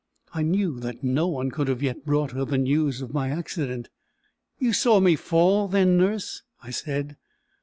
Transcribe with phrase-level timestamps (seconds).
[0.33, 3.89] I knew that no one could have yet brought her the news of my accident.
[4.57, 7.17] "You saw me fall, then, nurse?" I said.